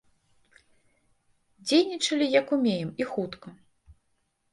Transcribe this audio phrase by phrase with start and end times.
[1.71, 3.53] Дзейнічалі як ўмеем і хутка.